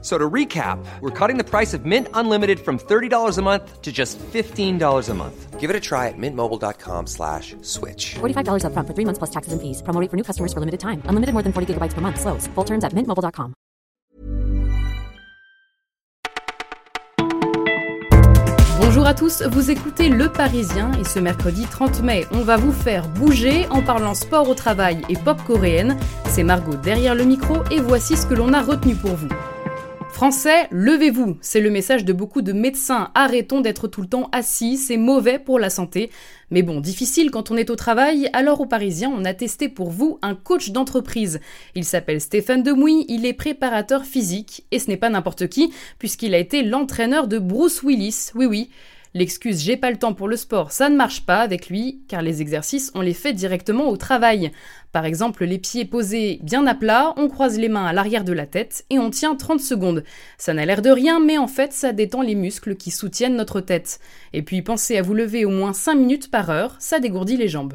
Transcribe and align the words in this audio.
So 0.00 0.16
to 0.16 0.30
recap, 0.30 0.78
we're 1.00 1.10
cutting 1.10 1.38
the 1.38 1.44
price 1.44 1.74
of 1.74 1.84
Mint 1.84 2.06
Unlimited 2.14 2.60
from 2.60 2.78
$30 2.78 3.36
a 3.36 3.42
month 3.42 3.82
to 3.82 3.90
just 3.90 4.16
$15 4.18 5.08
a 5.08 5.14
month. 5.14 5.58
Give 5.58 5.70
it 5.70 5.74
a 5.74 5.80
try 5.80 6.06
at 6.06 6.14
mintmobile.com 6.16 7.08
slash 7.08 7.56
switch. 7.62 8.14
$45 8.20 8.62
upfront 8.62 8.86
for 8.86 8.94
three 8.94 9.04
months 9.04 9.18
plus 9.18 9.30
taxes 9.30 9.52
and 9.52 9.60
fees. 9.60 9.82
Promo 9.82 10.00
rate 10.00 10.08
for 10.08 10.16
new 10.16 10.22
customers 10.22 10.52
for 10.52 10.60
limited 10.60 10.78
time. 10.78 11.02
Unlimited 11.06 11.32
more 11.34 11.42
than 11.42 11.52
40 11.52 11.74
gigabytes 11.74 11.94
per 11.94 12.00
month. 12.00 12.20
Slows. 12.20 12.46
Full 12.54 12.64
terms 12.64 12.84
at 12.84 12.94
mintmobile.com. 12.94 13.54
Bonjour 18.80 19.06
à 19.06 19.14
tous, 19.14 19.42
vous 19.42 19.70
écoutez 19.70 20.08
Le 20.08 20.28
Parisien 20.28 20.92
et 20.98 21.04
ce 21.04 21.18
mercredi 21.18 21.66
30 21.66 22.02
mai, 22.02 22.26
on 22.32 22.40
va 22.40 22.56
vous 22.56 22.72
faire 22.72 23.06
bouger 23.08 23.66
en 23.70 23.82
parlant 23.82 24.14
sport 24.14 24.48
au 24.48 24.54
travail 24.54 25.02
et 25.08 25.16
pop 25.16 25.36
coréenne. 25.46 25.96
C'est 26.26 26.42
Margot 26.42 26.74
derrière 26.74 27.14
le 27.14 27.24
micro 27.24 27.58
et 27.70 27.80
voici 27.80 28.16
ce 28.16 28.26
que 28.26 28.34
l'on 28.34 28.52
a 28.52 28.62
retenu 28.62 28.94
pour 28.94 29.14
vous. 29.14 29.28
Français, 30.18 30.66
levez-vous. 30.72 31.38
C'est 31.40 31.60
le 31.60 31.70
message 31.70 32.04
de 32.04 32.12
beaucoup 32.12 32.42
de 32.42 32.52
médecins. 32.52 33.12
Arrêtons 33.14 33.60
d'être 33.60 33.86
tout 33.86 34.02
le 34.02 34.08
temps 34.08 34.28
assis, 34.32 34.76
c'est 34.76 34.96
mauvais 34.96 35.38
pour 35.38 35.60
la 35.60 35.70
santé. 35.70 36.10
Mais 36.50 36.62
bon, 36.62 36.80
difficile 36.80 37.30
quand 37.30 37.52
on 37.52 37.56
est 37.56 37.70
au 37.70 37.76
travail, 37.76 38.28
alors 38.32 38.60
aux 38.60 38.66
Parisiens, 38.66 39.12
on 39.14 39.24
a 39.24 39.32
testé 39.32 39.68
pour 39.68 39.90
vous 39.90 40.18
un 40.22 40.34
coach 40.34 40.70
d'entreprise. 40.70 41.38
Il 41.76 41.84
s'appelle 41.84 42.20
Stéphane 42.20 42.64
Demouy, 42.64 43.04
il 43.06 43.26
est 43.26 43.32
préparateur 43.32 44.04
physique, 44.04 44.66
et 44.72 44.80
ce 44.80 44.88
n'est 44.88 44.96
pas 44.96 45.08
n'importe 45.08 45.46
qui, 45.46 45.72
puisqu'il 46.00 46.34
a 46.34 46.38
été 46.38 46.64
l'entraîneur 46.64 47.28
de 47.28 47.38
Bruce 47.38 47.84
Willis. 47.84 48.32
Oui, 48.34 48.46
oui. 48.46 48.70
L'excuse 49.14 49.62
j'ai 49.62 49.76
pas 49.76 49.90
le 49.90 49.96
temps 49.96 50.14
pour 50.14 50.28
le 50.28 50.36
sport, 50.36 50.72
ça 50.72 50.88
ne 50.88 50.96
marche 50.96 51.24
pas 51.24 51.40
avec 51.40 51.68
lui, 51.68 52.02
car 52.08 52.22
les 52.22 52.42
exercices, 52.42 52.90
on 52.94 53.00
les 53.00 53.14
fait 53.14 53.32
directement 53.32 53.88
au 53.88 53.96
travail. 53.96 54.52
Par 54.92 55.04
exemple, 55.04 55.44
les 55.44 55.58
pieds 55.58 55.84
posés 55.84 56.40
bien 56.42 56.66
à 56.66 56.74
plat, 56.74 57.14
on 57.16 57.28
croise 57.28 57.58
les 57.58 57.68
mains 57.68 57.86
à 57.86 57.92
l'arrière 57.92 58.24
de 58.24 58.32
la 58.32 58.46
tête 58.46 58.84
et 58.90 58.98
on 58.98 59.10
tient 59.10 59.34
30 59.34 59.60
secondes. 59.60 60.04
Ça 60.38 60.54
n'a 60.54 60.66
l'air 60.66 60.82
de 60.82 60.90
rien, 60.90 61.20
mais 61.20 61.38
en 61.38 61.48
fait, 61.48 61.72
ça 61.72 61.92
détend 61.92 62.22
les 62.22 62.34
muscles 62.34 62.76
qui 62.76 62.90
soutiennent 62.90 63.36
notre 63.36 63.60
tête. 63.60 63.98
Et 64.32 64.42
puis 64.42 64.62
pensez 64.62 64.96
à 64.96 65.02
vous 65.02 65.14
lever 65.14 65.44
au 65.44 65.50
moins 65.50 65.72
5 65.72 65.94
minutes 65.94 66.30
par 66.30 66.50
heure, 66.50 66.76
ça 66.78 67.00
dégourdit 67.00 67.36
les 67.36 67.48
jambes. 67.48 67.74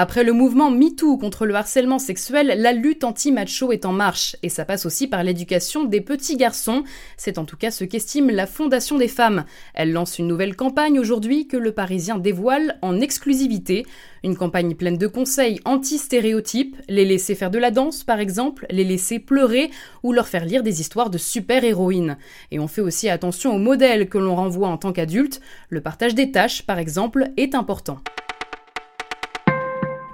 Après 0.00 0.22
le 0.22 0.32
mouvement 0.32 0.70
MeToo 0.70 1.18
contre 1.18 1.44
le 1.44 1.56
harcèlement 1.56 1.98
sexuel, 1.98 2.54
la 2.56 2.72
lutte 2.72 3.02
anti-macho 3.02 3.72
est 3.72 3.84
en 3.84 3.90
marche, 3.90 4.36
et 4.44 4.48
ça 4.48 4.64
passe 4.64 4.86
aussi 4.86 5.08
par 5.08 5.24
l'éducation 5.24 5.82
des 5.82 6.00
petits 6.00 6.36
garçons. 6.36 6.84
C'est 7.16 7.36
en 7.36 7.44
tout 7.44 7.56
cas 7.56 7.72
ce 7.72 7.82
qu'estime 7.82 8.30
la 8.30 8.46
Fondation 8.46 8.96
des 8.96 9.08
femmes. 9.08 9.44
Elle 9.74 9.92
lance 9.92 10.20
une 10.20 10.28
nouvelle 10.28 10.54
campagne 10.54 11.00
aujourd'hui 11.00 11.48
que 11.48 11.56
le 11.56 11.72
Parisien 11.72 12.16
dévoile 12.16 12.78
en 12.80 13.00
exclusivité. 13.00 13.84
Une 14.22 14.36
campagne 14.36 14.76
pleine 14.76 14.98
de 14.98 15.08
conseils 15.08 15.58
anti-stéréotypes, 15.64 16.76
les 16.88 17.04
laisser 17.04 17.34
faire 17.34 17.50
de 17.50 17.58
la 17.58 17.72
danse 17.72 18.04
par 18.04 18.20
exemple, 18.20 18.66
les 18.70 18.84
laisser 18.84 19.18
pleurer 19.18 19.68
ou 20.04 20.12
leur 20.12 20.28
faire 20.28 20.44
lire 20.44 20.62
des 20.62 20.80
histoires 20.80 21.10
de 21.10 21.18
super-héroïnes. 21.18 22.18
Et 22.52 22.60
on 22.60 22.68
fait 22.68 22.82
aussi 22.82 23.08
attention 23.08 23.52
aux 23.52 23.58
modèles 23.58 24.08
que 24.08 24.18
l'on 24.18 24.36
renvoie 24.36 24.68
en 24.68 24.78
tant 24.78 24.92
qu'adulte. 24.92 25.40
Le 25.70 25.80
partage 25.80 26.14
des 26.14 26.30
tâches 26.30 26.62
par 26.62 26.78
exemple 26.78 27.32
est 27.36 27.56
important. 27.56 27.98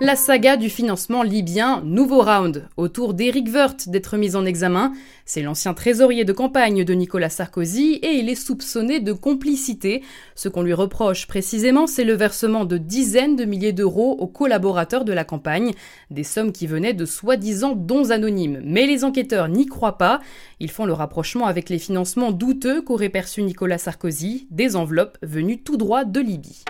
La 0.00 0.16
saga 0.16 0.56
du 0.56 0.70
financement 0.70 1.22
libyen, 1.22 1.80
nouveau 1.84 2.20
round, 2.20 2.68
autour 2.76 3.14
d'Éric 3.14 3.46
Woerth 3.54 3.88
d'être 3.88 4.16
mis 4.16 4.34
en 4.34 4.44
examen. 4.44 4.92
C'est 5.24 5.40
l'ancien 5.40 5.72
trésorier 5.72 6.24
de 6.24 6.32
campagne 6.32 6.82
de 6.82 6.94
Nicolas 6.94 7.30
Sarkozy 7.30 8.00
et 8.02 8.14
il 8.14 8.28
est 8.28 8.34
soupçonné 8.34 8.98
de 8.98 9.12
complicité. 9.12 10.02
Ce 10.34 10.48
qu'on 10.48 10.62
lui 10.62 10.74
reproche 10.74 11.28
précisément, 11.28 11.86
c'est 11.86 12.02
le 12.02 12.14
versement 12.14 12.64
de 12.64 12.76
dizaines 12.76 13.36
de 13.36 13.44
milliers 13.44 13.72
d'euros 13.72 14.16
aux 14.18 14.26
collaborateurs 14.26 15.04
de 15.04 15.12
la 15.12 15.24
campagne, 15.24 15.72
des 16.10 16.24
sommes 16.24 16.50
qui 16.50 16.66
venaient 16.66 16.92
de 16.92 17.06
soi-disant 17.06 17.76
dons 17.76 18.10
anonymes. 18.10 18.62
Mais 18.64 18.86
les 18.86 19.04
enquêteurs 19.04 19.48
n'y 19.48 19.66
croient 19.66 19.96
pas. 19.96 20.18
Ils 20.58 20.72
font 20.72 20.86
le 20.86 20.92
rapprochement 20.92 21.46
avec 21.46 21.68
les 21.68 21.78
financements 21.78 22.32
douteux 22.32 22.82
qu'aurait 22.82 23.10
perçu 23.10 23.44
Nicolas 23.44 23.78
Sarkozy, 23.78 24.48
des 24.50 24.74
enveloppes 24.74 25.18
venues 25.22 25.62
tout 25.62 25.76
droit 25.76 26.04
de 26.04 26.18
Libye. 26.18 26.64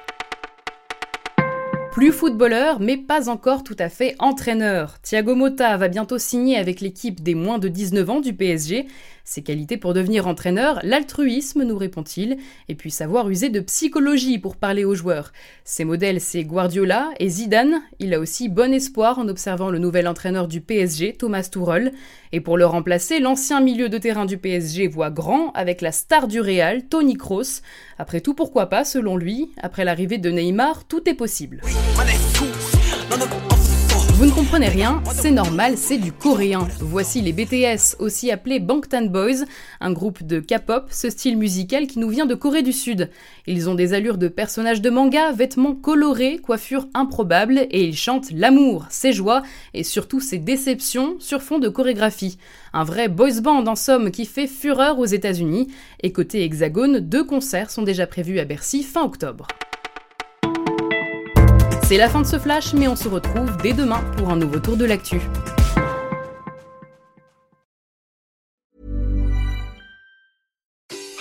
Plus 1.95 2.11
footballeur, 2.11 2.81
mais 2.81 2.97
pas 2.97 3.29
encore 3.29 3.63
tout 3.63 3.77
à 3.79 3.89
fait 3.89 4.17
entraîneur. 4.19 4.99
Thiago 5.01 5.37
Motta 5.37 5.77
va 5.77 5.87
bientôt 5.87 6.19
signer 6.19 6.59
avec 6.59 6.81
l'équipe 6.81 7.23
des 7.23 7.37
moins 7.37 7.61
de 7.61 7.69
19 7.69 8.11
ans 8.11 8.21
du 8.21 8.35
PSG. 8.35 8.89
Ses 9.27 9.43
qualités 9.43 9.79
pour 9.79 9.95
devenir 9.95 10.27
entraîneur, 10.27 10.81
l'altruisme, 10.83 11.63
nous 11.63 11.79
répond-il, 11.79 12.37
et 12.69 12.75
puis 12.75 12.91
savoir 12.91 13.31
user 13.31 13.49
de 13.49 13.61
psychologie 13.61 14.39
pour 14.39 14.57
parler 14.57 14.85
aux 14.85 14.95
joueurs. 14.95 15.33
Ses 15.65 15.85
modèles, 15.85 16.21
c'est 16.21 16.45
Guardiola 16.45 17.09
et 17.19 17.31
Zidane. 17.31 17.81
Il 17.99 18.13
a 18.13 18.21
aussi 18.21 18.51
bon 18.51 18.75
espoir 18.75 19.19
en 19.19 19.29
observant 19.29 19.71
le 19.71 19.79
nouvel 19.79 20.09
entraîneur 20.09 20.47
du 20.47 20.61
PSG, 20.61 21.15
Thomas 21.15 21.49
Tuchel. 21.51 21.93
Et 22.33 22.41
pour 22.41 22.59
le 22.59 22.67
remplacer, 22.67 23.19
l'ancien 23.19 23.63
milieu 23.63 23.89
de 23.89 23.97
terrain 23.97 24.27
du 24.27 24.37
PSG 24.37 24.89
voit 24.89 25.11
grand 25.11 25.53
avec 25.53 25.81
la 25.81 25.91
star 25.91 26.29
du 26.29 26.43
Real, 26.43 26.87
Tony 26.87 27.15
Kroos. 27.15 27.63
Après 27.99 28.21
tout, 28.21 28.35
pourquoi 28.35 28.67
pas, 28.67 28.85
selon 28.85 29.17
lui 29.17 29.53
Après 29.63 29.87
l'arrivée 29.87 30.19
de 30.19 30.31
Neymar, 30.31 30.85
tout 30.85 31.09
est 31.09 31.15
possible. 31.15 31.63
Vous 34.17 34.27
ne 34.27 34.31
comprenez 34.31 34.69
rien, 34.69 35.03
c'est 35.13 35.33
normal, 35.33 35.77
c'est 35.77 35.99
du 35.99 36.13
coréen. 36.13 36.69
Voici 36.79 37.21
les 37.21 37.33
BTS, 37.33 37.97
aussi 37.99 38.31
appelés 38.31 38.61
Bangtan 38.61 39.07
Boys, 39.07 39.45
un 39.81 39.93
groupe 39.93 40.23
de 40.23 40.39
K-pop, 40.39 40.87
ce 40.91 41.11
style 41.11 41.37
musical 41.37 41.89
qui 41.89 41.99
nous 41.99 42.11
vient 42.11 42.25
de 42.25 42.37
Corée 42.37 42.63
du 42.63 42.73
Sud. 42.73 43.11
Ils 43.49 43.69
ont 43.69 43.75
des 43.75 43.93
allures 43.93 44.17
de 44.17 44.29
personnages 44.29 44.81
de 44.81 44.89
manga, 44.89 45.33
vêtements 45.33 45.75
colorés, 45.75 46.39
coiffures 46.39 46.87
improbables, 46.95 47.67
et 47.73 47.85
ils 47.85 47.97
chantent 47.97 48.31
l'amour, 48.31 48.87
ses 48.89 49.13
joies 49.13 49.43
et 49.75 49.83
surtout 49.83 50.21
ses 50.21 50.39
déceptions 50.39 51.17
sur 51.19 51.43
fond 51.43 51.59
de 51.59 51.69
chorégraphie. 51.69 52.39
Un 52.73 52.85
vrai 52.85 53.09
boys 53.09 53.41
band 53.43 53.67
en 53.67 53.75
somme 53.75 54.13
qui 54.13 54.27
fait 54.27 54.47
fureur 54.47 55.01
aux 55.01 55.07
États-Unis. 55.07 55.67
Et 56.05 56.13
côté 56.13 56.45
Hexagone, 56.45 57.01
deux 57.01 57.25
concerts 57.25 57.73
sont 57.73 57.83
déjà 57.83 58.07
prévus 58.07 58.39
à 58.39 58.45
Bercy 58.45 58.85
fin 58.85 59.03
octobre. 59.03 59.49
C'est 61.87 61.99
la 61.99 62.09
fin 62.09 62.23
de 62.23 62.27
ce 62.27 62.39
flash, 62.39 62.73
mais 62.73 62.89
on 62.89 62.97
se 62.97 63.09
retrouve 63.09 63.59
dès 63.63 63.75
demain 63.75 64.03
pour 64.17 64.31
un 64.31 64.37
nouveau 64.37 64.59
tour 64.59 64.75
de 64.79 64.87
l'actu. 64.87 65.21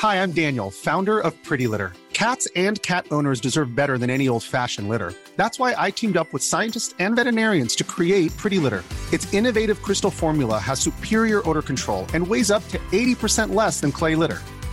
Hi, 0.01 0.15
I'm 0.15 0.31
Daniel, 0.31 0.71
founder 0.71 1.19
of 1.19 1.33
Pretty 1.43 1.67
Litter. 1.67 1.91
Cats 2.13 2.47
and 2.55 2.81
cat 2.81 3.05
owners 3.11 3.41
deserve 3.41 3.75
better 3.75 3.97
than 3.97 4.09
any 4.09 4.29
old-fashioned 4.29 4.87
litter. 4.87 5.13
That's 5.35 5.59
why 5.59 5.75
I 5.77 5.91
teamed 5.91 6.15
up 6.15 6.31
with 6.31 6.41
scientists 6.41 6.95
and 6.97 7.17
veterinarians 7.17 7.75
to 7.75 7.83
create 7.83 8.31
Pretty 8.37 8.59
Litter. 8.59 8.83
Its 9.11 9.33
innovative 9.33 9.81
crystal 9.81 10.11
formula 10.11 10.59
has 10.59 10.79
superior 10.79 11.41
odor 11.49 11.61
control 11.61 12.05
and 12.13 12.25
weighs 12.25 12.51
up 12.51 12.65
to 12.69 12.79
80% 12.93 13.53
less 13.53 13.81
than 13.81 13.91
clay 13.91 14.15
litter. 14.15 14.39